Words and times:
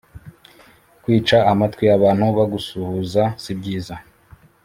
kwica 1.03 1.37
amatwi 1.51 1.85
abantu 1.97 2.25
bagusuhuza 2.37 3.23
sibyiza 3.43 3.95